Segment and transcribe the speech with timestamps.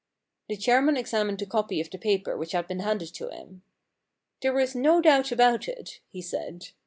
[0.49, 3.61] The chairman examined the copy of the paper which had been handed to him.
[4.01, 6.69] * There is no doubt about it/ he said.